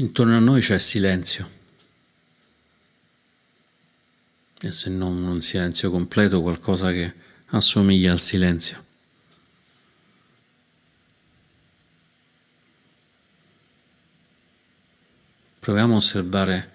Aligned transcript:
Intorno 0.00 0.34
a 0.34 0.40
noi 0.40 0.62
c'è 0.62 0.78
silenzio. 0.78 1.46
E 4.58 4.72
se 4.72 4.88
non 4.88 5.24
un 5.24 5.42
silenzio 5.42 5.90
completo, 5.90 6.40
qualcosa 6.40 6.90
che 6.90 7.12
assomiglia 7.48 8.10
al 8.10 8.18
silenzio. 8.18 8.82
Proviamo 15.58 15.92
a 15.92 15.96
osservare 15.98 16.72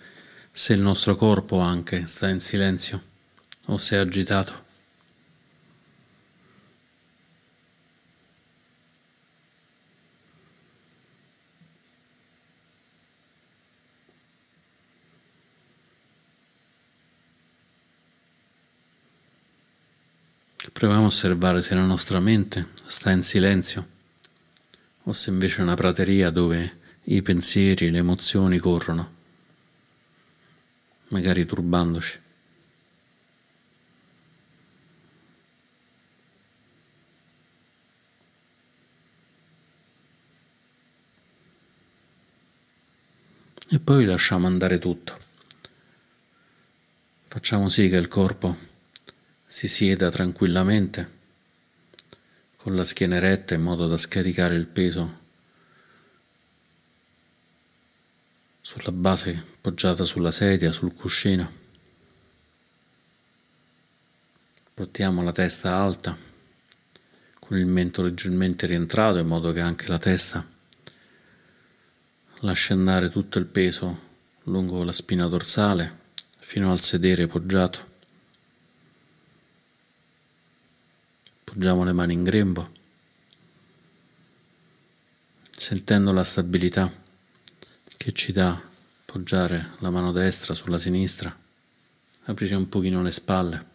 se 0.52 0.74
il 0.74 0.82
nostro 0.82 1.16
corpo 1.16 1.58
anche 1.58 2.06
sta 2.06 2.30
in 2.30 2.40
silenzio 2.40 3.04
o 3.66 3.78
se 3.78 3.96
è 3.96 4.00
agitato. 4.00 4.65
Proviamo 20.78 21.04
a 21.04 21.08
osservare 21.08 21.62
se 21.62 21.74
la 21.74 21.86
nostra 21.86 22.20
mente 22.20 22.72
sta 22.88 23.10
in 23.10 23.22
silenzio 23.22 23.88
o 25.04 25.14
se 25.14 25.30
invece 25.30 25.60
è 25.60 25.64
una 25.64 25.76
prateria 25.76 26.30
dove 26.32 26.80
i 27.04 27.22
pensieri, 27.22 27.90
le 27.90 28.00
emozioni 28.00 28.58
corrono, 28.58 29.14
magari 31.08 31.46
turbandoci. 31.46 32.20
E 43.70 43.80
poi 43.80 44.04
lasciamo 44.04 44.46
andare 44.46 44.78
tutto. 44.78 45.18
Facciamo 47.24 47.70
sì 47.70 47.88
che 47.88 47.96
il 47.96 48.10
corpo 48.10 48.74
si 49.56 49.70
sieda 49.70 50.12
tranquillamente 50.12 51.10
con 52.58 52.76
la 52.76 52.84
schiena 52.84 53.16
eretta 53.16 53.54
in 53.54 53.62
modo 53.62 53.88
da 53.88 53.96
scaricare 53.96 54.54
il 54.54 54.68
peso 54.68 55.20
sulla 58.60 58.92
base 58.92 59.42
poggiata 59.62 60.04
sulla 60.04 60.32
sedia, 60.32 60.74
sul 60.74 60.94
cuscino. 60.94 61.50
Portiamo 64.74 65.24
la 65.24 65.32
testa 65.32 65.78
alta 65.78 66.18
con 67.40 67.58
il 67.58 67.66
mento 67.66 68.02
leggermente 68.02 68.66
rientrato 68.68 69.20
in 69.20 69.28
modo 69.28 69.54
che 69.54 69.62
anche 69.62 69.88
la 69.88 70.00
testa 70.00 70.46
lasci 72.40 72.74
andare 72.74 73.08
tutto 73.08 73.40
il 73.40 73.46
peso 73.46 74.00
lungo 74.44 74.84
la 74.84 74.92
spina 74.92 75.28
dorsale 75.28 76.00
fino 76.40 76.74
al 76.74 76.82
sedere 76.82 77.26
poggiato. 77.28 77.94
Appoggiamo 81.56 81.86
le 81.86 81.94
mani 81.94 82.12
in 82.12 82.26
grembo, 82.26 82.70
sentendo 85.50 86.12
la 86.12 86.26
stabilità 86.26 86.92
che 87.96 88.12
ci 88.12 88.34
dà 88.34 88.62
appoggiare 89.00 89.70
la 89.80 89.90
mano 89.90 90.12
destra 90.12 90.54
sulla 90.54 90.78
sinistra, 90.78 91.34
aprire 92.24 92.56
un 92.56 92.68
pochino 92.68 93.02
le 93.02 93.12
spalle 93.12 93.66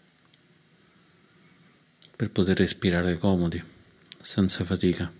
per 2.14 2.30
poter 2.30 2.58
respirare 2.58 3.16
comodi, 3.16 3.64
senza 4.20 4.62
fatica. 4.62 5.10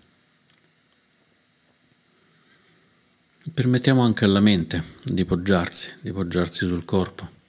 Permettiamo 3.51 4.03
anche 4.03 4.25
alla 4.25 4.39
mente 4.39 4.83
di 5.03 5.25
poggiarsi, 5.25 5.97
di 5.99 6.11
poggiarsi 6.11 6.67
sul 6.67 6.85
corpo. 6.85 7.40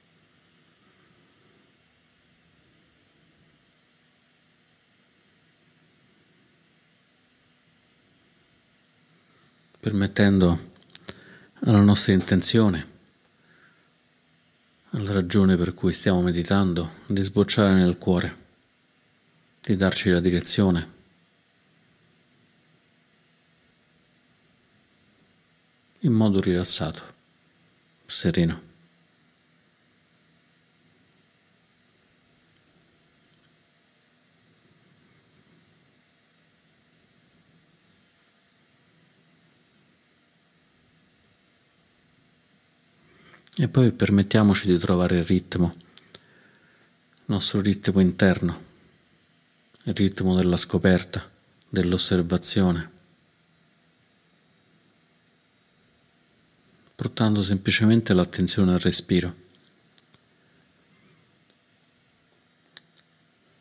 Permettendo 9.83 10.71
alla 11.65 11.81
nostra 11.81 12.13
intenzione, 12.13 12.87
alla 14.91 15.11
ragione 15.11 15.57
per 15.57 15.75
cui 15.75 15.93
stiamo 15.93 16.23
meditando, 16.23 16.99
di 17.07 17.21
sbocciare 17.21 17.75
nel 17.75 17.99
cuore, 17.99 18.37
di 19.61 19.75
darci 19.75 20.11
la 20.11 20.21
direzione. 20.21 21.01
in 26.05 26.13
modo 26.13 26.41
rilassato, 26.41 27.01
sereno. 28.07 28.72
E 43.55 43.69
poi 43.69 43.93
permettiamoci 43.93 44.67
di 44.67 44.79
trovare 44.79 45.19
il 45.19 45.25
ritmo, 45.25 45.75
il 45.77 47.25
nostro 47.27 47.61
ritmo 47.61 48.01
interno, 48.01 48.65
il 49.83 49.93
ritmo 49.93 50.35
della 50.35 50.57
scoperta, 50.57 51.31
dell'osservazione, 51.69 52.91
portando 56.95 57.43
semplicemente 57.43 58.15
l'attenzione 58.15 58.73
al 58.73 58.81
respiro, 58.81 59.35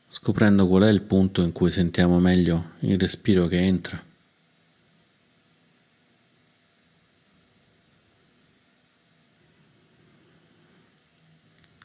scoprendo 0.08 0.68
qual 0.68 0.84
è 0.84 0.90
il 0.90 1.02
punto 1.02 1.42
in 1.42 1.52
cui 1.52 1.70
sentiamo 1.70 2.18
meglio 2.22 2.76
il 2.80 2.98
respiro 2.98 3.46
che 3.48 3.60
entra 3.60 4.11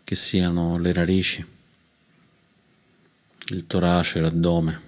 che 0.06 0.14
siano 0.14 0.78
le 0.78 0.92
narici, 0.92 1.44
il 3.48 3.66
torace, 3.66 4.20
l'addome, 4.20 4.80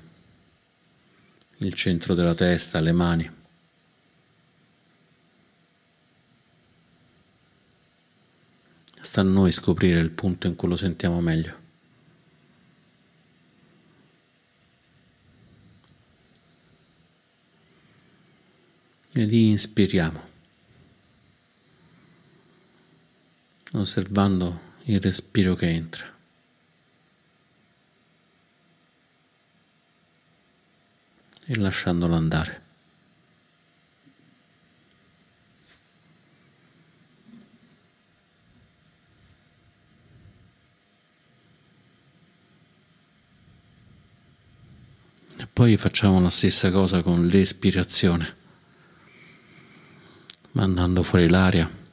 il 1.57 1.75
centro 1.75 2.15
della 2.15 2.37
testa, 2.37 2.79
le 2.79 2.93
mani. 2.93 3.33
Sta 9.01 9.23
a 9.23 9.25
noi 9.25 9.51
scoprire 9.51 9.99
il 9.99 10.13
punto 10.13 10.47
in 10.47 10.55
cui 10.55 10.69
lo 10.69 10.77
sentiamo 10.77 11.21
meglio. 11.21 11.59
E 19.15 19.25
lì 19.25 19.49
inspiriamo, 19.51 20.23
osservando 23.73 24.68
il 24.91 25.01
respiro 25.01 25.55
che 25.55 25.69
entra. 25.69 26.17
E 31.45 31.57
lasciandolo 31.57 32.15
andare. 32.15 32.63
E 45.37 45.47
poi 45.47 45.77
facciamo 45.77 46.21
la 46.21 46.31
stessa 46.31 46.71
cosa 46.71 47.03
con 47.03 47.27
l'espirazione, 47.27 48.37
mandando 50.53 51.03
fuori 51.03 51.29
l'aria. 51.29 51.88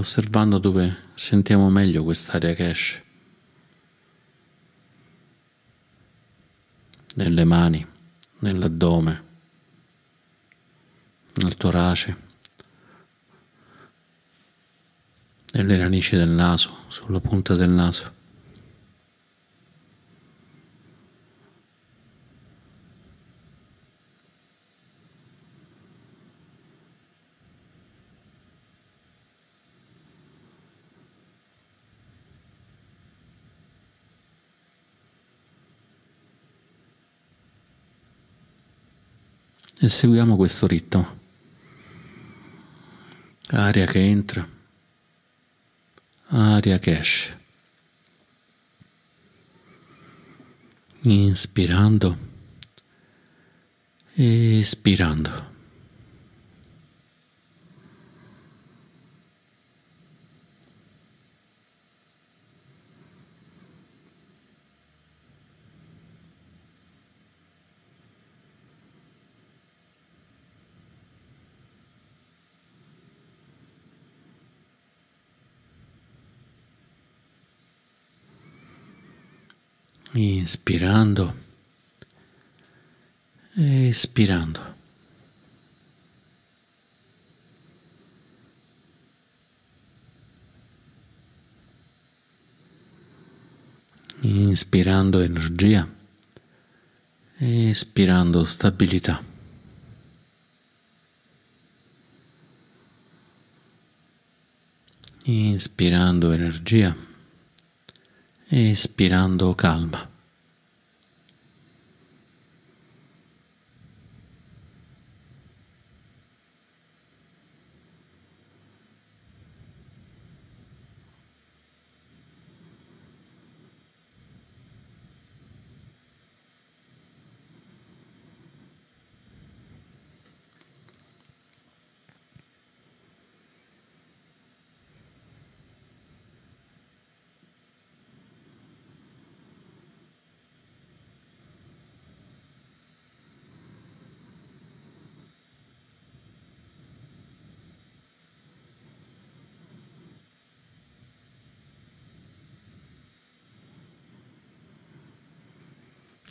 Osservando 0.00 0.58
dove 0.58 1.08
sentiamo 1.14 1.70
meglio 1.70 2.02
quest'aria 2.02 2.54
che 2.54 2.68
esce. 2.68 3.04
Nelle 7.14 7.44
mani, 7.44 7.86
nell'addome, 8.38 9.24
nel 11.34 11.56
torace, 11.56 12.16
nelle 15.52 15.76
radici 15.76 16.16
del 16.16 16.30
naso, 16.30 16.84
sulla 16.88 17.20
punta 17.20 17.54
del 17.54 17.70
naso. 17.70 18.19
E 39.82 39.88
seguiamo 39.88 40.36
questo 40.36 40.66
ritmo. 40.66 41.18
Aria 43.52 43.86
che 43.86 43.98
entra, 43.98 44.46
aria 46.26 46.78
che 46.78 46.98
esce. 46.98 47.38
Inspirando, 51.02 52.16
espirando. 54.14 55.49
Inspirando, 80.40 81.34
espirando. 83.56 84.78
Inspirando 94.22 95.20
energia, 95.22 95.88
espirando 97.38 98.44
stabilità. 98.44 99.22
Inspirando 105.24 106.32
energia 106.32 107.08
espirando 108.50 109.54
calma. 109.54 110.09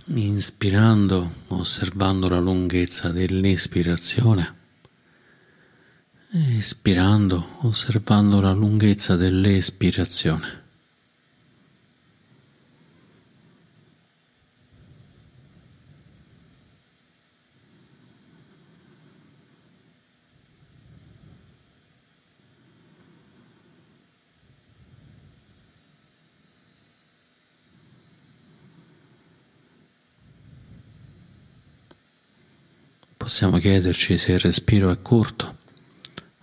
Inspirando, 0.08 1.32
osservando 1.48 2.28
la 2.30 2.40
lunghezza 2.40 3.10
dell'ispirazione, 3.10 4.56
espirando, 6.32 7.48
osservando 7.62 8.42
la 8.42 8.52
lunghezza 8.52 9.16
dell'espirazione. 9.16 10.59
Possiamo 33.30 33.60
chiederci 33.60 34.18
se 34.18 34.32
il 34.32 34.40
respiro 34.40 34.90
è 34.90 35.00
corto 35.04 35.58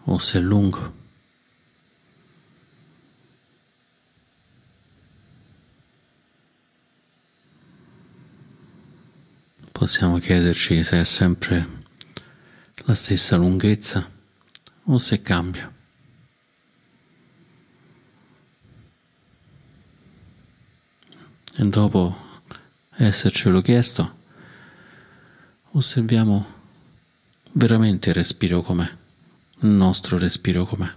o 0.04 0.18
se 0.18 0.38
è 0.38 0.40
lungo. 0.40 0.94
Possiamo 9.72 10.20
chiederci 10.20 10.84
se 10.84 11.00
è 11.00 11.04
sempre 11.04 11.68
la 12.84 12.94
stessa 12.94 13.34
lunghezza 13.34 14.08
o 14.84 14.98
se 14.98 15.22
cambia. 15.22 15.74
E 21.56 21.68
dopo 21.68 22.16
essercelo 22.90 23.60
chiesto, 23.60 24.18
osserviamo 25.72 26.54
veramente 27.56 28.10
il 28.10 28.14
respiro 28.14 28.60
com'è, 28.60 28.88
il 29.60 29.68
nostro 29.68 30.18
respiro 30.18 30.66
com'è. 30.66 30.92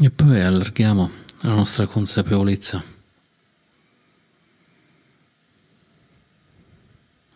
E 0.00 0.10
poi 0.10 0.40
allarghiamo 0.74 1.10
la 1.42 1.54
nostra 1.54 1.86
consapevolezza, 1.86 2.82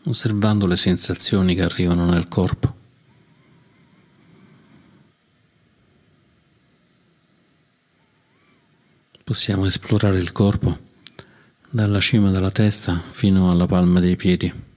osservando 0.05 0.67
le 0.67 0.75
sensazioni 0.75 1.55
che 1.55 1.63
arrivano 1.63 2.05
nel 2.07 2.27
corpo. 2.27 2.77
Possiamo 9.23 9.67
esplorare 9.67 10.19
il 10.19 10.33
corpo 10.33 10.77
dalla 11.71 12.01
cima 12.01 12.31
della 12.31 12.51
testa 12.51 13.01
fino 13.09 13.51
alla 13.53 13.67
palma 13.67 14.01
dei 14.01 14.17
piedi. 14.17 14.68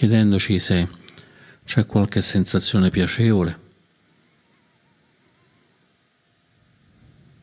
Chiedendoci 0.00 0.58
se 0.58 0.88
c'è 1.62 1.84
qualche 1.84 2.22
sensazione 2.22 2.88
piacevole 2.88 3.60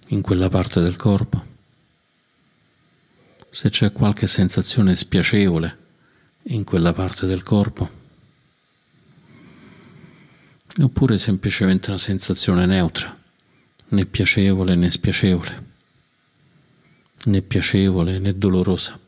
in 0.08 0.22
quella 0.22 0.50
parte 0.50 0.82
del 0.82 0.96
corpo, 0.96 1.46
se 3.52 3.70
c'è 3.70 3.92
qualche 3.92 4.26
sensazione 4.26 4.96
spiacevole 4.96 5.78
in 6.46 6.64
quella 6.64 6.94
parte 6.94 7.28
del 7.28 7.44
corpo, 7.44 7.90
oppure 10.82 11.20
semplicemente 11.20 11.92
una 11.92 12.00
sensazione 12.00 12.66
neutra, 12.66 13.16
né 13.90 14.06
piacevole 14.08 14.74
né 14.74 14.90
spiacevole, 14.90 15.66
né 17.26 17.42
piacevole 17.44 18.18
né 18.18 18.36
dolorosa. 18.36 19.06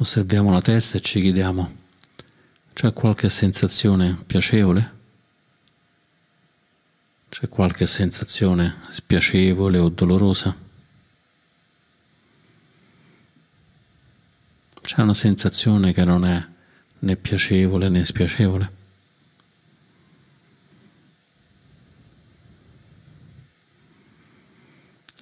Osserviamo 0.00 0.52
la 0.52 0.62
testa 0.62 0.96
e 0.96 1.00
ci 1.00 1.20
chiediamo, 1.20 1.74
c'è 2.72 2.92
qualche 2.92 3.28
sensazione 3.28 4.16
piacevole? 4.26 4.96
C'è 7.28 7.48
qualche 7.48 7.84
sensazione 7.88 8.76
spiacevole 8.90 9.76
o 9.78 9.88
dolorosa? 9.88 10.56
C'è 14.82 15.00
una 15.00 15.14
sensazione 15.14 15.92
che 15.92 16.04
non 16.04 16.24
è 16.24 16.46
né 17.00 17.16
piacevole 17.16 17.88
né 17.88 18.04
spiacevole. 18.04 18.72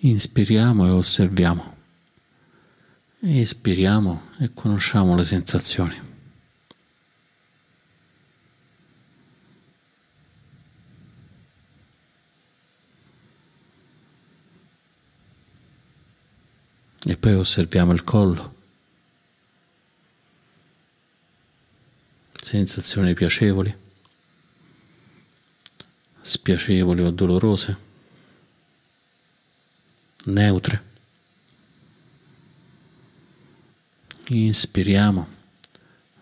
Inspiriamo 0.00 0.86
e 0.86 0.90
osserviamo. 0.90 1.75
Espiriamo 3.18 4.30
e 4.38 4.50
conosciamo 4.52 5.16
le 5.16 5.24
sensazioni. 5.24 5.98
E 17.08 17.16
poi 17.16 17.34
osserviamo 17.34 17.92
il 17.92 18.04
collo. 18.04 18.54
Sensazioni 22.34 23.14
piacevoli, 23.14 23.74
spiacevoli 26.20 27.02
o 27.02 27.10
dolorose, 27.10 27.76
neutre. 30.26 30.94
Inspiriamo, 34.28 35.24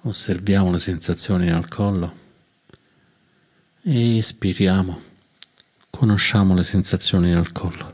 osserviamo 0.02 0.70
le 0.70 0.78
sensazioni 0.78 1.46
nel 1.46 1.66
collo. 1.68 2.12
Espiriamo, 3.80 5.00
conosciamo 5.88 6.54
le 6.54 6.64
sensazioni 6.64 7.30
nel 7.30 7.50
collo. 7.52 7.93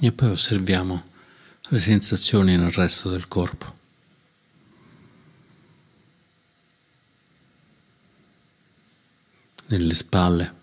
E 0.00 0.12
poi 0.12 0.30
osserviamo 0.30 1.10
le 1.70 1.80
sensazioni 1.80 2.56
nel 2.56 2.70
resto 2.70 3.10
del 3.10 3.26
corpo. 3.26 3.76
Nelle 9.66 9.94
spalle. 9.94 10.54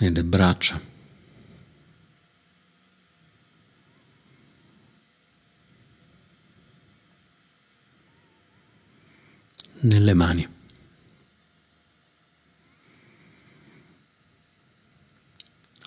Nelle 0.00 0.24
braccia. 0.24 0.99
Nelle 9.80 10.14
mani. 10.14 10.48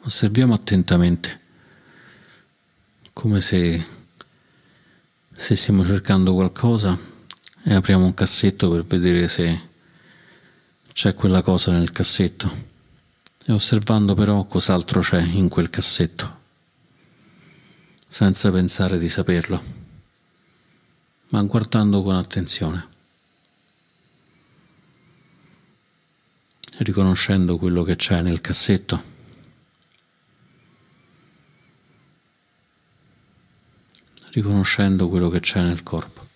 Osserviamo 0.06 0.54
attentamente, 0.54 1.40
come 3.14 3.40
se 3.40 3.86
stessimo 5.32 5.86
cercando 5.86 6.34
qualcosa 6.34 6.98
e 7.64 7.74
apriamo 7.74 8.06
un 8.06 8.14
cassetto 8.14 8.70
per 8.70 8.84
vedere 8.84 9.28
se 9.28 9.70
c'è 10.92 11.14
quella 11.14 11.42
cosa 11.42 11.72
nel 11.72 11.92
cassetto 11.92 12.72
e 13.46 13.52
osservando 13.52 14.14
però 14.14 14.46
cos'altro 14.46 15.02
c'è 15.02 15.22
in 15.22 15.48
quel 15.48 15.70
cassetto, 15.70 16.42
senza 18.08 18.52
pensare 18.52 19.00
di 19.00 19.08
saperlo, 19.08 19.64
ma 21.30 21.42
guardando 21.44 22.04
con 22.04 22.16
attenzione. 22.16 22.93
Riconoscendo 26.78 27.58
quello 27.58 27.84
che 27.84 27.96
c'è 27.96 28.22
nel 28.22 28.42
cassetto. 28.42 29.12
riconoscendo 34.34 35.10
quello 35.10 35.30
che 35.30 35.40
c'è 35.40 35.62
nel 35.62 35.84
corpo. 35.84 36.33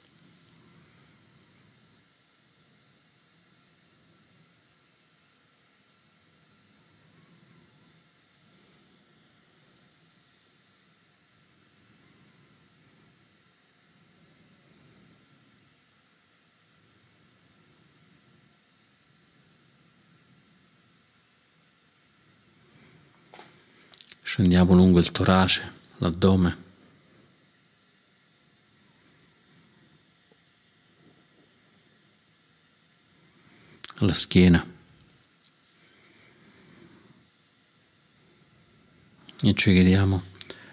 Scendiamo 24.37 24.75
lungo 24.75 24.99
il 24.99 25.11
torace, 25.11 25.71
l'addome. 25.97 26.57
La 33.95 34.13
schiena. 34.13 34.63
E 39.41 39.53
ci 39.55 39.73
chiediamo 39.73 40.23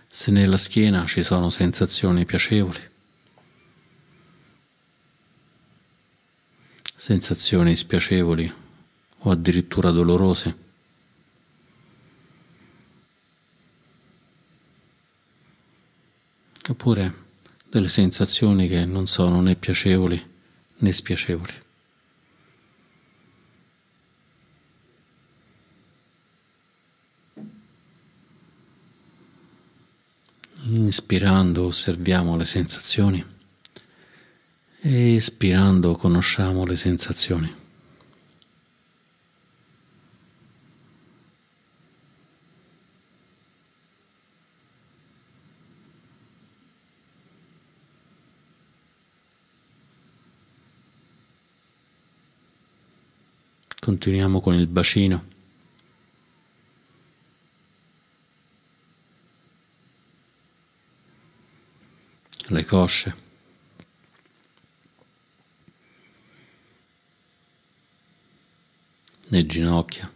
se 0.08 0.30
nella 0.30 0.58
schiena 0.58 1.06
ci 1.06 1.22
sono 1.22 1.48
sensazioni 1.48 2.26
piacevoli, 2.26 2.90
sensazioni 6.94 7.74
spiacevoli 7.74 8.54
o 9.20 9.30
addirittura 9.30 9.90
dolorose. 9.90 10.63
Oppure 16.74 17.22
delle 17.70 17.88
sensazioni 17.88 18.66
che 18.66 18.84
non 18.84 19.06
sono 19.06 19.40
né 19.40 19.54
piacevoli 19.54 20.20
né 20.78 20.92
spiacevoli. 20.92 21.62
Inspirando 30.66 31.66
osserviamo 31.66 32.36
le 32.36 32.44
sensazioni 32.44 33.24
e 34.80 35.14
espirando 35.14 35.94
conosciamo 35.94 36.64
le 36.64 36.76
sensazioni. 36.76 37.63
Continuiamo 53.94 54.40
con 54.40 54.54
il 54.54 54.66
bacino. 54.66 55.24
Le 62.48 62.64
cosce. 62.64 63.14
Le 69.28 69.46
ginocchia. 69.46 70.10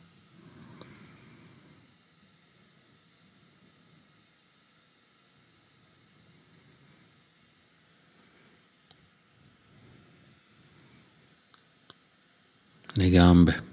le 12.99 13.11
gambe. 13.11 13.67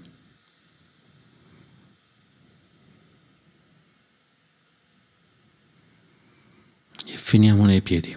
E 7.06 7.15
finiamo 7.26 7.64
nei 7.64 7.82
piedi. 7.82 8.16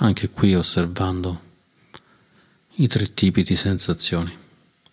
Anche 0.00 0.28
qui 0.28 0.54
osservando 0.54 1.40
i 2.74 2.86
tre 2.86 3.14
tipi 3.14 3.42
di 3.42 3.56
sensazioni 3.56 4.36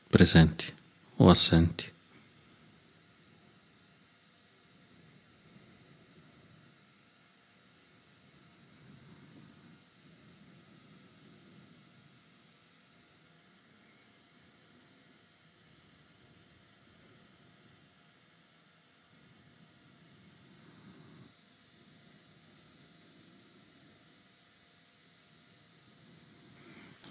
presenti 0.08 0.66
o 1.18 1.30
assenti. 1.30 1.92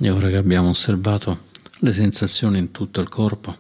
E 0.05 0.11
ora 0.11 0.29
che 0.29 0.37
abbiamo 0.37 0.69
osservato 0.69 1.45
le 1.79 1.95
sensazioni 1.95 2.59
in 2.59 2.73
tutto 2.73 3.01
il 3.01 3.09
corpo, 3.09 3.57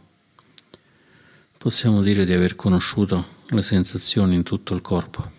possiamo 1.57 2.03
dire 2.03 2.27
di 2.27 2.35
aver 2.35 2.55
conosciuto 2.55 3.27
le 3.47 3.63
sensazioni 3.63 4.35
in 4.35 4.43
tutto 4.43 4.75
il 4.75 4.83
corpo. 4.83 5.31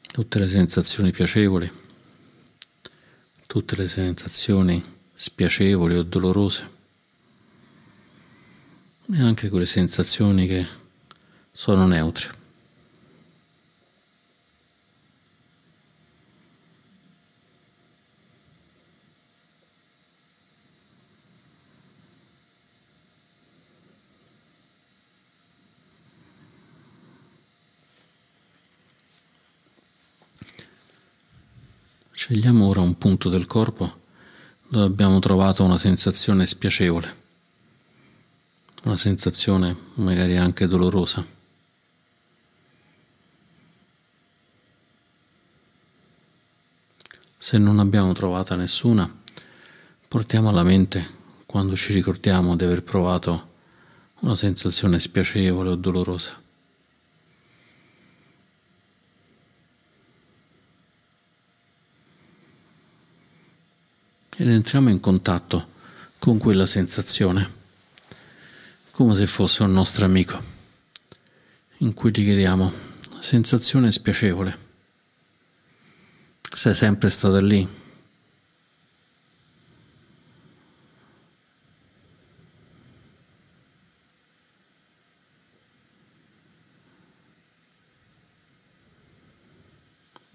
Tutte 0.00 0.38
le 0.38 0.48
sensazioni 0.48 1.10
piacevoli, 1.10 1.70
tutte 3.46 3.76
le 3.76 3.86
sensazioni 3.86 4.82
spiacevoli 5.12 5.96
o 5.96 6.02
dolorose 6.04 6.70
e 9.12 9.20
anche 9.20 9.50
quelle 9.50 9.66
sensazioni 9.66 10.46
che 10.46 10.66
sono 11.52 11.86
neutre. 11.86 12.37
Scegliamo 32.30 32.66
ora 32.66 32.82
un 32.82 32.98
punto 32.98 33.30
del 33.30 33.46
corpo 33.46 34.00
dove 34.68 34.84
abbiamo 34.84 35.18
trovato 35.18 35.64
una 35.64 35.78
sensazione 35.78 36.44
spiacevole, 36.44 37.16
una 38.84 38.98
sensazione 38.98 39.74
magari 39.94 40.36
anche 40.36 40.66
dolorosa. 40.66 41.24
Se 47.38 47.56
non 47.56 47.78
abbiamo 47.78 48.12
trovata 48.12 48.56
nessuna, 48.56 49.10
portiamo 50.06 50.50
alla 50.50 50.62
mente 50.62 51.08
quando 51.46 51.76
ci 51.76 51.94
ricordiamo 51.94 52.56
di 52.56 52.64
aver 52.64 52.82
provato 52.82 53.48
una 54.20 54.34
sensazione 54.34 54.98
spiacevole 54.98 55.70
o 55.70 55.76
dolorosa. 55.76 56.47
Ed 64.40 64.48
entriamo 64.48 64.88
in 64.88 65.00
contatto 65.00 65.72
con 66.20 66.38
quella 66.38 66.64
sensazione, 66.64 67.56
come 68.92 69.16
se 69.16 69.26
fosse 69.26 69.64
un 69.64 69.72
nostro 69.72 70.04
amico, 70.04 70.40
in 71.78 71.92
cui 71.92 72.12
ti 72.12 72.22
chiediamo, 72.22 72.72
sensazione 73.18 73.90
spiacevole, 73.90 74.58
sei 76.52 76.72
sempre 76.72 77.10
stata 77.10 77.40
lì? 77.40 77.68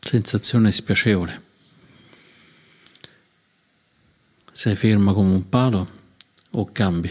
Sensazione 0.02 0.74
spiacevole. 0.74 1.52
Sei 4.56 4.76
ferma 4.76 5.13
come 5.13 5.34
un 5.34 5.50
palo 5.50 5.88
o 6.52 6.72
cambi? 6.72 7.10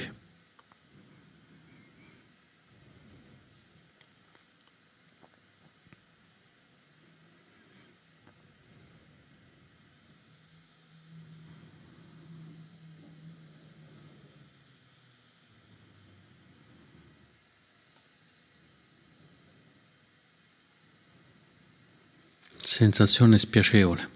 Sensazione 22.57 23.37
spiacevole. 23.37 24.09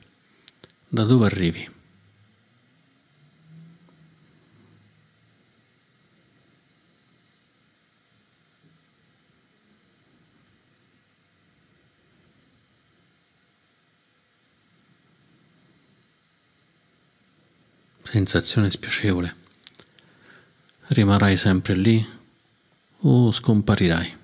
Da 0.88 1.02
dove 1.02 1.26
arrivi? 1.26 1.75
Sensazione 18.26 18.70
spiacevole. 18.70 19.34
Rimarrai 20.88 21.36
sempre 21.36 21.74
lì 21.74 22.04
o 23.02 23.30
scomparirai. 23.30 24.16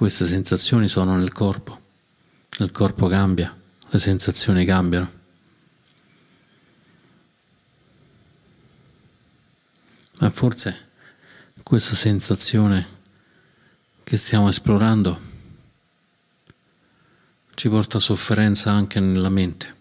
Queste 0.00 0.26
sensazioni 0.26 0.88
sono 0.88 1.14
nel 1.14 1.30
corpo, 1.30 1.78
il 2.60 2.70
corpo 2.70 3.06
cambia, 3.06 3.54
le 3.86 3.98
sensazioni 3.98 4.64
cambiano. 4.64 5.12
Ma 10.20 10.30
forse 10.30 10.88
questa 11.62 11.94
sensazione 11.94 12.86
che 14.02 14.16
stiamo 14.16 14.48
esplorando 14.48 15.20
ci 17.52 17.68
porta 17.68 17.98
sofferenza 17.98 18.70
anche 18.70 19.00
nella 19.00 19.28
mente. 19.28 19.76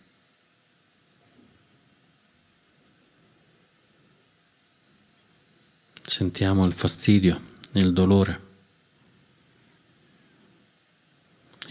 Sentiamo 6.02 6.66
il 6.66 6.74
fastidio, 6.74 7.42
il 7.72 7.94
dolore. 7.94 8.48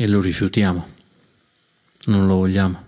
E 0.00 0.06
lo 0.06 0.20
rifiutiamo, 0.20 0.88
non 2.04 2.28
lo 2.28 2.36
vogliamo. 2.36 2.86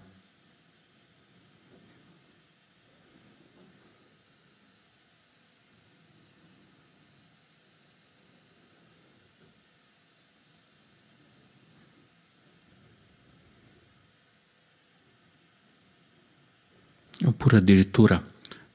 Oppure 17.25 17.57
addirittura 17.57 18.25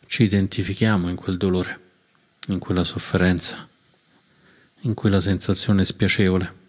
ci 0.08 0.24
identifichiamo 0.24 1.08
in 1.08 1.16
quel 1.16 1.38
dolore, 1.38 1.80
in 2.48 2.60
quella 2.60 2.84
sofferenza, 2.84 3.66
in 4.82 4.94
quella 4.94 5.22
sensazione 5.22 5.86
spiacevole 5.86 6.64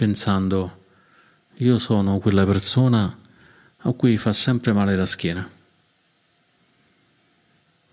pensando 0.00 0.86
io 1.56 1.78
sono 1.78 2.20
quella 2.20 2.46
persona 2.46 3.18
a 3.76 3.92
cui 3.92 4.16
fa 4.16 4.32
sempre 4.32 4.72
male 4.72 4.96
la 4.96 5.04
schiena. 5.04 5.46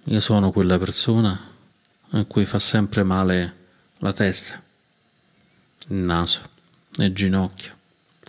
Io 0.06 0.20
sono 0.22 0.54
quella 0.54 0.78
persona 0.78 1.38
a 2.12 2.24
cui 2.24 2.46
fa 2.46 2.60
sempre 2.60 3.04
male 3.04 3.56
la 3.98 4.14
testa, 4.14 4.64
il 5.90 5.98
naso, 5.98 6.50
le 6.92 7.12
ginocchia, 7.12 7.78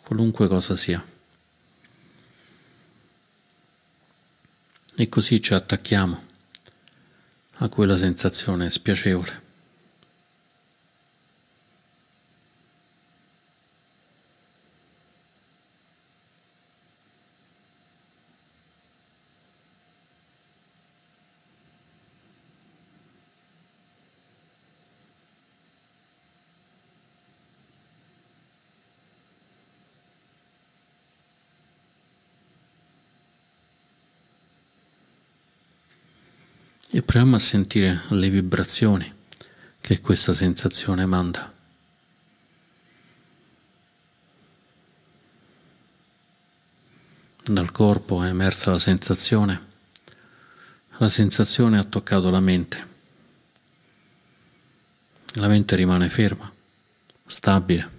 qualunque 0.03 0.49
cosa 0.49 0.75
sia. 0.75 1.01
E 4.97 5.09
così 5.09 5.41
ci 5.41 5.55
attacchiamo 5.55 6.27
a 7.59 7.69
quella 7.69 7.97
sensazione 7.97 8.71
spiacevole. 8.71 9.48
Proviamo 37.19 37.43
a 37.43 37.45
sentire 37.45 38.03
le 38.11 38.31
vibrazioni 38.31 39.13
che 39.81 39.99
questa 39.99 40.33
sensazione 40.33 41.05
manda. 41.05 41.53
Dal 47.43 47.73
corpo 47.73 48.23
è 48.23 48.29
emersa 48.29 48.71
la 48.71 48.79
sensazione, 48.79 49.67
la 50.99 51.09
sensazione 51.09 51.81
ha 51.81 51.83
toccato 51.83 52.31
la 52.31 52.39
mente, 52.39 52.87
la 55.33 55.49
mente 55.49 55.75
rimane 55.75 56.09
ferma, 56.09 56.49
stabile, 57.27 57.91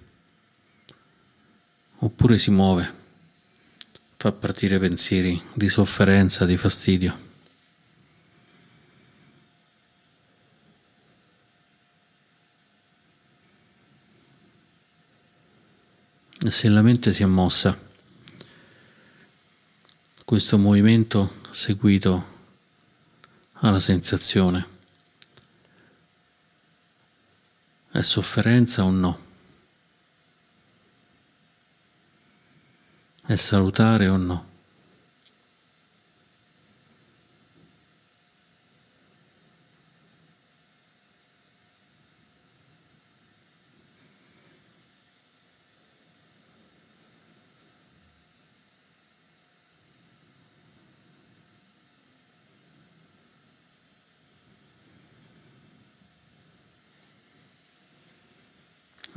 oppure 1.96 2.38
si 2.38 2.50
muove, 2.50 2.94
fa 4.16 4.32
partire 4.32 4.78
pensieri 4.78 5.38
di 5.52 5.68
sofferenza, 5.68 6.46
di 6.46 6.56
fastidio. 6.56 7.28
Se 16.48 16.68
la 16.68 16.80
mente 16.80 17.12
si 17.12 17.22
è 17.22 17.26
mossa, 17.26 17.78
questo 20.24 20.58
movimento 20.58 21.40
seguito 21.50 22.38
alla 23.54 23.80
sensazione 23.80 24.66
è 27.90 28.00
sofferenza 28.00 28.84
o 28.84 28.90
no? 28.90 29.18
È 33.26 33.34
salutare 33.36 34.08
o 34.08 34.16
no? 34.16 34.46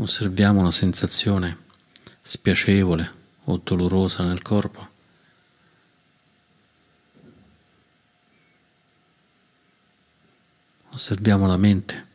Osserviamo 0.03 0.59
una 0.59 0.71
sensazione 0.71 1.57
spiacevole 2.21 3.21
o 3.45 3.57
dolorosa 3.63 4.25
nel 4.25 4.41
corpo. 4.41 4.89
Osserviamo 10.91 11.47
la 11.47 11.57
mente. 11.57 12.07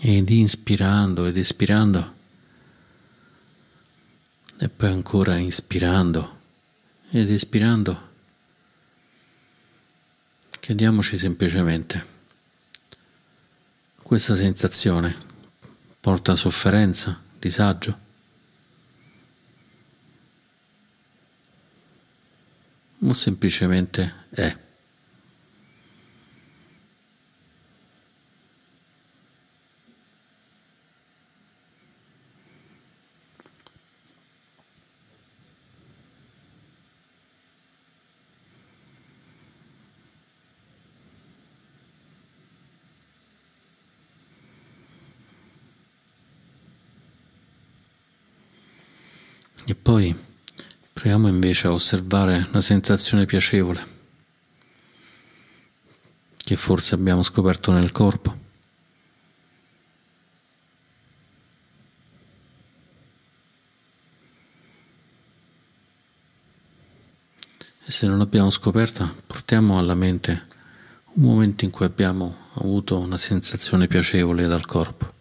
Ed 0.00 0.28
inspirando 0.28 1.26
ed 1.26 1.36
espirando, 1.36 2.14
e 4.58 4.68
poi 4.68 4.90
ancora 4.90 5.38
inspirando 5.38 6.38
ed 7.10 7.30
espirando, 7.30 8.08
chiediamoci 10.60 11.16
semplicemente 11.16 12.16
questa 14.08 14.34
sensazione 14.34 15.14
porta 16.00 16.34
sofferenza, 16.34 17.20
disagio? 17.38 17.98
O 23.00 23.12
semplicemente 23.12 24.14
è? 24.30 24.56
E 49.68 49.74
poi 49.74 50.16
proviamo 50.94 51.28
invece 51.48 51.66
a 51.66 51.72
osservare 51.72 52.46
la 52.50 52.60
sensazione 52.60 53.24
piacevole 53.24 53.96
che 56.36 56.56
forse 56.56 56.94
abbiamo 56.94 57.22
scoperto 57.22 57.72
nel 57.72 57.90
corpo. 57.90 58.46
E 67.84 67.90
se 67.90 68.06
non 68.06 68.18
l'abbiamo 68.18 68.50
scoperta, 68.50 69.10
portiamo 69.26 69.78
alla 69.78 69.94
mente 69.94 70.46
un 71.14 71.22
momento 71.22 71.64
in 71.64 71.70
cui 71.70 71.86
abbiamo 71.86 72.48
avuto 72.54 72.98
una 72.98 73.16
sensazione 73.16 73.86
piacevole 73.86 74.46
dal 74.46 74.66
corpo. 74.66 75.17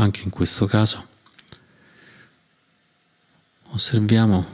Anche 0.00 0.22
in 0.22 0.30
questo 0.30 0.66
caso 0.66 1.06
osserviamo 3.70 4.46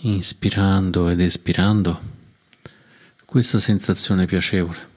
inspirando 0.00 1.08
ed 1.08 1.18
espirando 1.20 1.98
questa 3.24 3.58
sensazione 3.58 4.26
piacevole. 4.26 4.88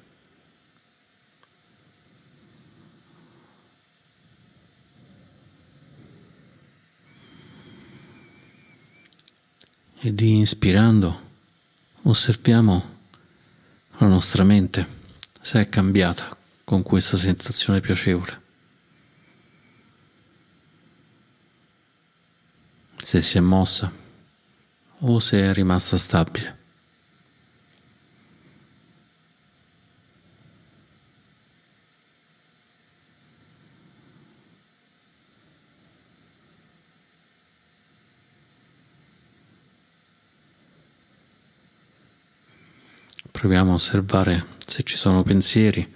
Ed 10.01 10.19
inspirando 10.19 11.21
osserviamo 12.01 12.97
la 13.99 14.07
nostra 14.07 14.43
mente 14.43 14.85
se 15.39 15.61
è 15.61 15.69
cambiata 15.69 16.35
con 16.65 16.83
questa 16.83 17.15
sensazione 17.15 17.79
piacevole. 17.79 18.42
Se 23.03 23.21
si 23.21 23.37
è 23.37 23.41
mossa 23.41 23.91
o 24.99 25.19
se 25.19 25.49
è 25.49 25.53
rimasta 25.53 25.97
stabile. 25.97 26.61
Proviamo 43.31 43.71
a 43.71 43.75
osservare 43.75 44.45
se 44.65 44.83
ci 44.83 44.95
sono 44.95 45.21
pensieri, 45.23 45.93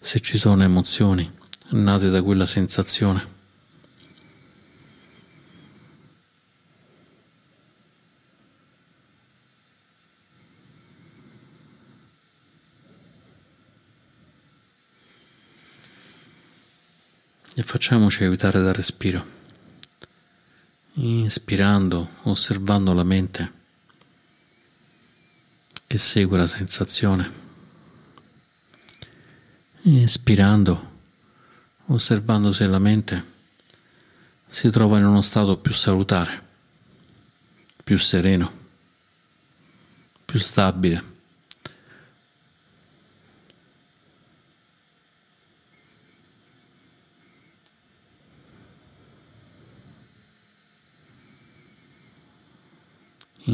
se 0.00 0.18
ci 0.18 0.36
sono 0.36 0.64
emozioni 0.64 1.36
nate 1.70 2.10
da 2.10 2.22
quella 2.22 2.46
sensazione. 2.46 3.36
e 17.58 17.64
facciamoci 17.78 18.24
aiutare 18.24 18.60
dal 18.60 18.72
respiro, 18.72 19.24
inspirando, 20.94 22.14
osservando 22.22 22.92
la 22.92 23.04
mente 23.04 23.52
che 25.86 25.96
segue 25.96 26.36
la 26.36 26.48
sensazione, 26.48 27.32
inspirando, 29.82 30.90
osservando 31.84 32.50
se 32.50 32.66
la 32.66 32.80
mente 32.80 33.24
si 34.44 34.70
trova 34.70 34.98
in 34.98 35.04
uno 35.04 35.20
stato 35.20 35.56
più 35.56 35.72
salutare, 35.72 36.42
più 37.84 37.96
sereno, 37.96 38.52
più 40.24 40.40
stabile. 40.40 41.17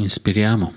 Inspiriamo, 0.01 0.73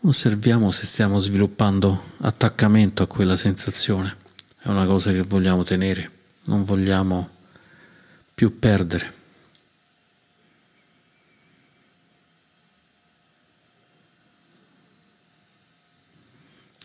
osserviamo 0.00 0.70
se 0.70 0.86
stiamo 0.86 1.18
sviluppando 1.18 2.12
attaccamento 2.18 3.02
a 3.02 3.06
quella 3.06 3.36
sensazione. 3.36 4.24
È 4.58 4.68
una 4.68 4.86
cosa 4.86 5.12
che 5.12 5.22
vogliamo 5.22 5.64
tenere, 5.64 6.10
non 6.44 6.64
vogliamo 6.64 7.28
più 8.34 8.58
perdere. 8.58 9.14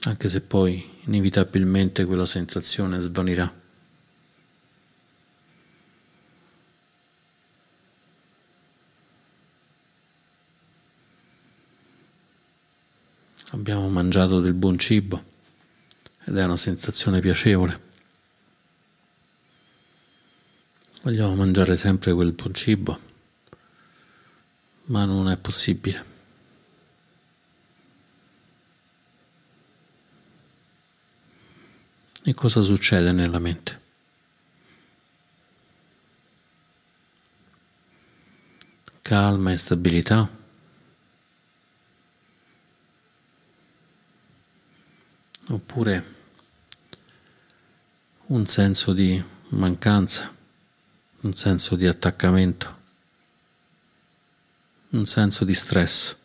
Anche 0.04 0.30
se 0.30 0.42
poi 0.42 0.84
inevitabilmente 1.06 2.06
quella 2.06 2.26
sensazione 2.26 3.00
svanirà. 3.00 3.60
abbiamo 13.52 13.88
mangiato 14.12 14.42
del 14.42 14.54
buon 14.54 14.78
cibo 14.78 15.24
ed 16.26 16.36
è 16.36 16.44
una 16.44 16.58
sensazione 16.58 17.22
piacevole. 17.22 17.90
Vogliamo 21.04 21.34
mangiare 21.36 21.78
sempre 21.78 22.12
quel 22.12 22.34
buon 22.34 22.54
cibo, 22.54 23.00
ma 24.88 25.06
non 25.06 25.30
è 25.30 25.38
possibile. 25.38 26.06
E 32.24 32.34
cosa 32.34 32.62
succede 32.62 33.14
nella 33.14 33.40
mente? 33.40 33.80
Calma 39.02 39.54
e 39.54 39.58
stabilità. 39.58 40.41
Oppure 45.54 46.20
un 48.28 48.46
senso 48.46 48.94
di 48.94 49.22
mancanza, 49.50 50.34
un 51.22 51.34
senso 51.34 51.76
di 51.76 51.86
attaccamento, 51.86 52.80
un 54.90 55.06
senso 55.06 55.44
di 55.44 55.54
stress. 55.54 56.16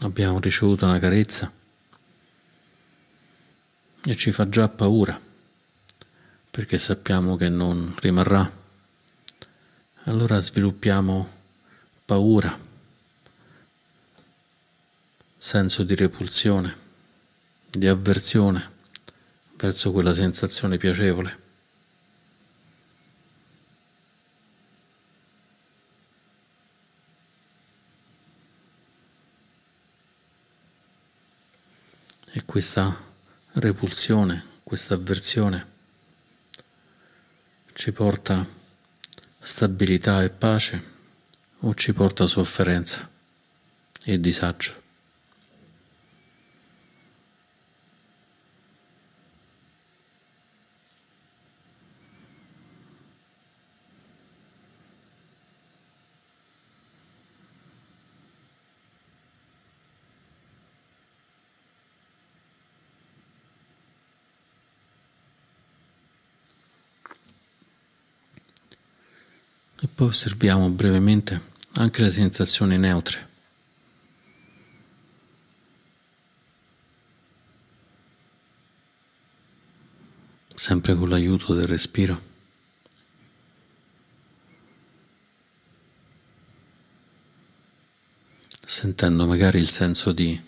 Abbiamo 0.00 0.40
ricevuto 0.40 0.86
una 0.86 0.98
carezza 0.98 1.50
e 4.02 4.16
ci 4.16 4.32
fa 4.32 4.48
già 4.48 4.68
paura 4.68 5.28
perché 6.50 6.78
sappiamo 6.78 7.36
che 7.36 7.48
non 7.48 7.94
rimarrà. 8.00 8.58
Allora 10.04 10.40
sviluppiamo 10.40 11.38
paura, 12.04 12.58
senso 15.36 15.84
di 15.84 15.94
repulsione, 15.94 16.76
di 17.70 17.86
avversione 17.86 18.78
verso 19.56 19.92
quella 19.92 20.12
sensazione 20.12 20.76
piacevole. 20.76 21.38
E 32.32 32.39
questa 32.50 33.00
repulsione, 33.52 34.44
questa 34.64 34.94
avversione 34.94 35.66
ci 37.74 37.92
porta 37.92 38.44
stabilità 39.38 40.24
e 40.24 40.30
pace 40.30 40.84
o 41.60 41.72
ci 41.76 41.92
porta 41.92 42.26
sofferenza 42.26 43.08
e 44.02 44.18
disagio. 44.18 44.82
E 69.82 69.86
poi 69.86 70.08
osserviamo 70.08 70.68
brevemente 70.68 71.40
anche 71.76 72.02
le 72.02 72.10
sensazioni 72.10 72.76
neutre. 72.76 73.28
Sempre 80.54 80.94
con 80.94 81.08
l'aiuto 81.08 81.54
del 81.54 81.66
respiro. 81.66 82.28
Sentendo 88.62 89.26
magari 89.26 89.58
il 89.58 89.68
senso 89.70 90.12
di 90.12 90.38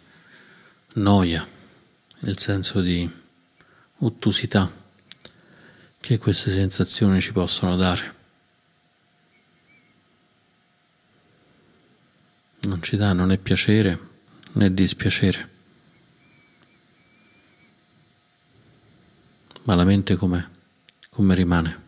noia, 0.95 1.47
il 2.21 2.39
senso 2.39 2.83
di 2.83 3.11
ottusità 3.99 4.71
che 5.99 6.19
queste 6.19 6.51
sensazioni 6.51 7.19
ci 7.23 7.33
possono 7.33 7.77
dare. 7.77 8.21
Non 12.83 12.91
ci 12.91 12.97
danno 12.97 13.25
né 13.25 13.39
piacere 13.39 14.11
né 14.55 14.75
dispiacere. 14.75 15.51
Ma 19.63 19.77
la 19.77 19.85
mente 19.85 20.17
com'è? 20.17 20.45
Come 21.09 21.35
rimane? 21.37 21.81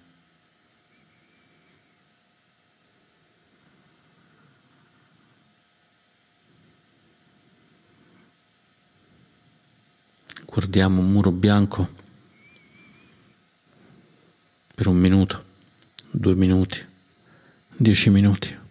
Guardiamo 10.47 11.01
un 11.01 11.11
muro 11.11 11.33
bianco 11.33 11.93
per 14.73 14.87
un 14.87 14.97
minuto, 14.97 15.45
due 16.13 16.37
minuti, 16.37 16.87
dieci 17.77 18.11
minuti. 18.11 18.63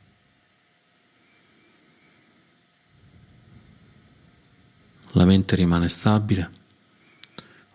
La 5.13 5.26
mente 5.26 5.56
rimane 5.56 5.89
stabile 5.89 6.52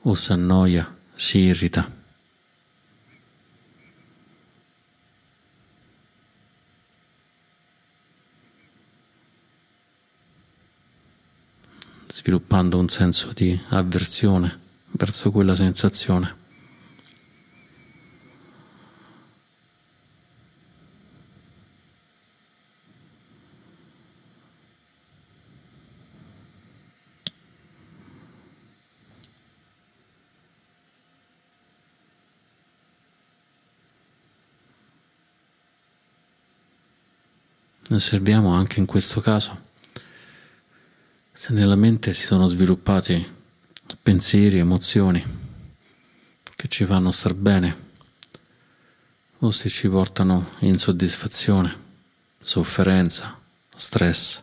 o 0.02 0.14
si 0.14 0.32
annoia, 0.32 0.96
si 1.14 1.38
irrita. 1.38 1.96
sviluppando 12.10 12.78
un 12.78 12.88
senso 12.88 13.32
di 13.32 13.58
avversione 13.68 14.58
verso 14.92 15.30
quella 15.30 15.54
sensazione. 15.54 16.47
Osserviamo 37.98 38.52
anche 38.52 38.78
in 38.78 38.86
questo 38.86 39.20
caso 39.20 39.60
se 41.32 41.52
nella 41.52 41.74
mente 41.74 42.14
si 42.14 42.26
sono 42.26 42.46
sviluppati 42.46 43.26
pensieri, 44.00 44.58
emozioni 44.58 45.20
che 46.54 46.68
ci 46.68 46.84
fanno 46.84 47.10
star 47.10 47.34
bene 47.34 47.76
o 49.38 49.50
se 49.50 49.68
ci 49.68 49.88
portano 49.88 50.50
insoddisfazione, 50.60 51.76
sofferenza, 52.40 53.36
stress. 53.74 54.42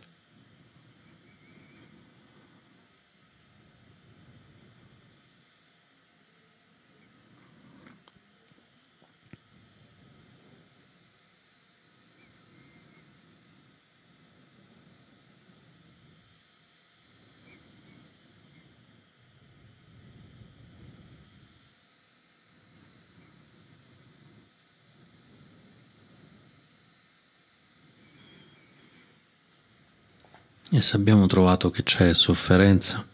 E 30.70 30.80
se 30.80 30.96
abbiamo 30.96 31.26
trovato 31.26 31.70
che 31.70 31.84
c'è 31.84 32.12
sofferenza, 32.12 33.06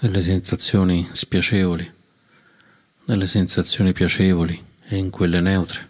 delle 0.00 0.20
sensazioni 0.20 1.08
spiacevoli, 1.12 1.90
delle 3.04 3.26
sensazioni 3.26 3.92
piacevoli 3.92 4.62
e 4.82 4.96
in 4.96 5.08
quelle 5.08 5.40
neutre, 5.40 5.88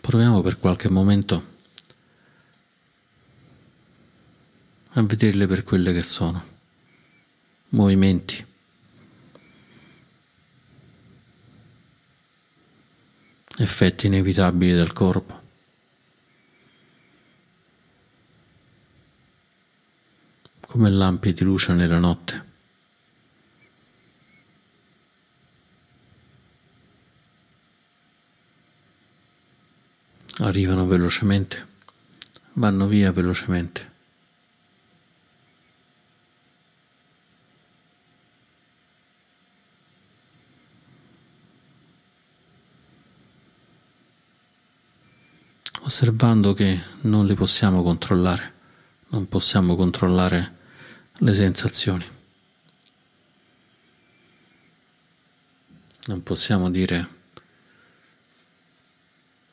proviamo 0.00 0.42
per 0.42 0.58
qualche 0.58 0.90
momento 0.90 1.50
a 4.90 5.02
vederle 5.02 5.46
per 5.46 5.62
quelle 5.62 5.94
che 5.94 6.02
sono, 6.02 6.44
movimenti. 7.70 8.50
Effetti 13.58 14.06
inevitabili 14.06 14.72
del 14.72 14.92
corpo. 14.92 15.42
come 20.72 20.88
lampi 20.88 21.34
di 21.34 21.44
luce 21.44 21.74
nella 21.74 21.98
notte. 21.98 22.44
Arrivano 30.38 30.86
velocemente, 30.86 31.66
vanno 32.54 32.86
via 32.86 33.12
velocemente. 33.12 33.91
Osservando 45.84 46.52
che 46.52 46.80
non 47.02 47.26
li 47.26 47.34
possiamo 47.34 47.82
controllare, 47.82 48.52
non 49.08 49.28
possiamo 49.28 49.76
controllare 49.76 50.56
le 51.12 51.34
sensazioni. 51.34 52.06
Non 56.04 56.22
possiamo 56.22 56.70
dire 56.70 57.20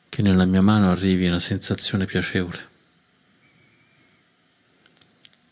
che 0.08 0.22
nella 0.22 0.44
mia 0.44 0.62
mano 0.62 0.90
arrivi 0.90 1.26
una 1.26 1.38
sensazione 1.38 2.06
piacevole, 2.06 2.68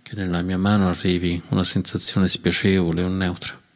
che 0.02 0.14
nella 0.16 0.42
mia 0.42 0.58
mano 0.58 0.88
arrivi 0.88 1.40
una 1.48 1.62
sensazione 1.62 2.28
spiacevole 2.28 3.02
o 3.02 3.08
neutra. 3.08 3.66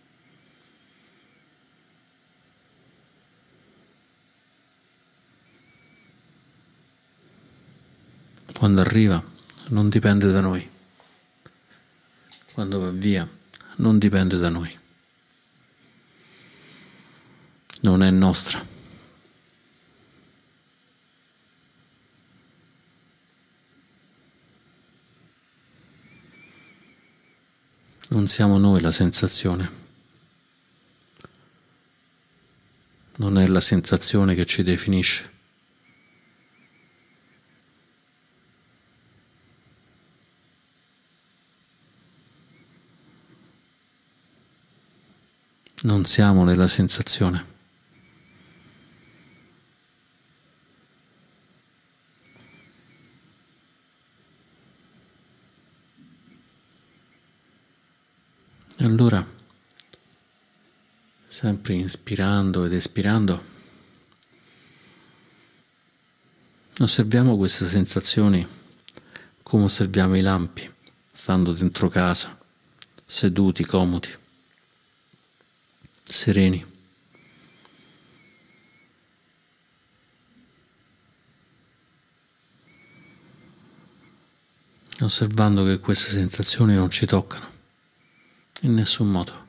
Quando 8.62 8.80
arriva 8.80 9.20
non 9.70 9.88
dipende 9.88 10.30
da 10.30 10.40
noi 10.40 10.70
quando 12.52 12.78
va 12.78 12.90
via 12.90 13.28
non 13.76 13.98
dipende 13.98 14.38
da 14.38 14.50
noi, 14.50 14.78
non 17.80 18.02
è 18.04 18.10
nostra. 18.10 18.64
Non 28.08 28.26
siamo 28.28 28.58
noi 28.58 28.80
la 28.80 28.90
sensazione, 28.90 29.70
non 33.16 33.38
è 33.38 33.46
la 33.48 33.60
sensazione 33.60 34.36
che 34.36 34.44
ci 34.44 34.62
definisce. 34.62 35.31
Non 45.82 46.04
siamo 46.04 46.44
nella 46.44 46.66
sensazione. 46.66 47.50
Allora, 58.78 59.24
sempre 61.26 61.74
inspirando 61.74 62.64
ed 62.64 62.72
espirando, 62.72 63.42
osserviamo 66.78 67.36
queste 67.36 67.66
sensazioni 67.66 68.46
come 69.42 69.64
osserviamo 69.64 70.16
i 70.16 70.20
lampi, 70.20 70.68
stando 71.12 71.52
dentro 71.52 71.88
casa, 71.88 72.36
seduti, 73.04 73.64
comodi 73.64 74.20
sereni. 76.12 76.70
Osservando 85.00 85.64
che 85.64 85.80
queste 85.80 86.10
sensazioni 86.10 86.74
non 86.74 86.88
ci 86.90 87.06
toccano 87.06 87.50
in 88.60 88.74
nessun 88.74 89.10
modo 89.10 89.46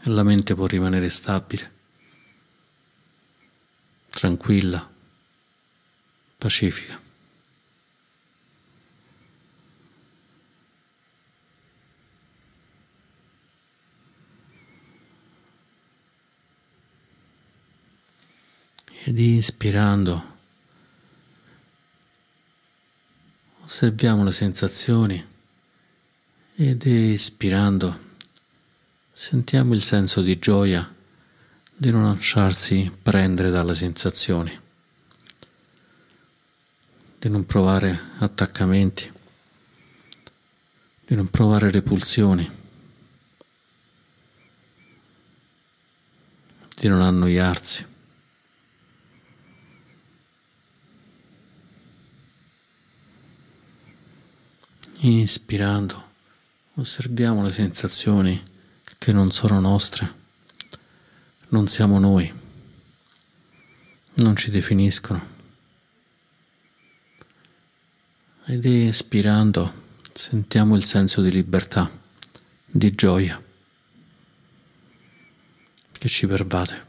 e 0.00 0.08
la 0.08 0.22
mente 0.22 0.54
può 0.54 0.64
rimanere 0.66 1.10
stabile, 1.10 1.72
tranquilla, 4.08 4.88
pacifica. 6.38 7.07
Ed 19.08 19.18
inspirando 19.18 20.36
osserviamo 23.62 24.22
le 24.22 24.32
sensazioni 24.32 25.26
ed 26.56 26.84
espirando 26.84 27.98
sentiamo 29.14 29.72
il 29.72 29.82
senso 29.82 30.20
di 30.20 30.38
gioia 30.38 30.94
di 31.74 31.90
non 31.90 32.04
lasciarsi 32.04 32.92
prendere 33.00 33.48
dalle 33.48 33.74
sensazioni, 33.74 34.60
di 37.18 37.28
non 37.30 37.46
provare 37.46 37.98
attaccamenti, 38.18 39.10
di 41.06 41.14
non 41.14 41.30
provare 41.30 41.70
repulsioni, 41.70 42.50
di 46.76 46.88
non 46.88 47.00
annoiarsi. 47.00 47.96
Inspirando, 55.00 56.08
osserviamo 56.74 57.44
le 57.44 57.52
sensazioni 57.52 58.42
che 58.98 59.12
non 59.12 59.30
sono 59.30 59.60
nostre, 59.60 60.12
non 61.50 61.68
siamo 61.68 62.00
noi, 62.00 62.32
non 64.14 64.34
ci 64.34 64.50
definiscono. 64.50 65.36
Ed 68.46 68.64
espirando 68.64 69.72
sentiamo 70.12 70.74
il 70.74 70.82
senso 70.82 71.22
di 71.22 71.30
libertà, 71.30 71.88
di 72.66 72.92
gioia 72.92 73.40
che 75.92 76.08
ci 76.08 76.26
pervade. 76.26 76.87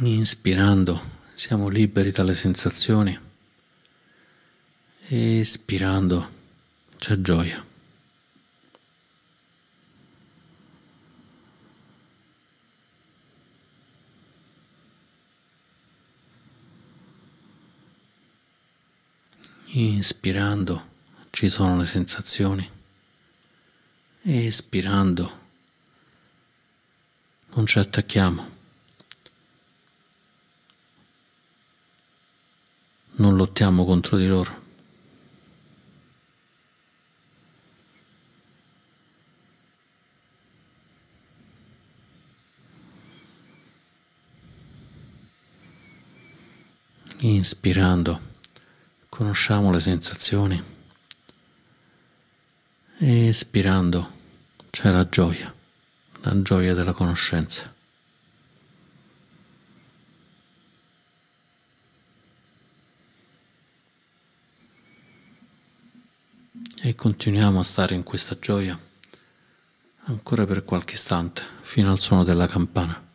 Inspirando 0.00 1.00
siamo 1.34 1.68
liberi 1.68 2.10
dalle 2.10 2.34
sensazioni. 2.34 3.18
Espirando 5.08 6.30
c'è 6.96 7.20
gioia. 7.20 7.62
Inspirando 19.74 20.88
ci 21.30 21.48
sono 21.50 21.76
le 21.78 21.86
sensazioni. 21.86 22.68
Espirando 24.22 25.40
non 27.54 27.66
ci 27.66 27.78
attacchiamo, 27.78 28.51
non 33.22 33.36
lottiamo 33.36 33.84
contro 33.84 34.16
di 34.16 34.26
loro. 34.26 34.60
Inspirando, 47.20 48.20
conosciamo 49.08 49.70
le 49.70 49.78
sensazioni. 49.78 50.60
Espirando, 52.98 54.10
c'è 54.70 54.90
la 54.90 55.08
gioia, 55.08 55.54
la 56.22 56.42
gioia 56.42 56.74
della 56.74 56.92
conoscenza. 56.92 57.72
E 66.84 66.96
continuiamo 66.96 67.60
a 67.60 67.62
stare 67.62 67.94
in 67.94 68.02
questa 68.02 68.36
gioia 68.40 68.76
ancora 70.06 70.44
per 70.46 70.64
qualche 70.64 70.94
istante, 70.94 71.40
fino 71.60 71.92
al 71.92 72.00
suono 72.00 72.24
della 72.24 72.48
campana. 72.48 73.11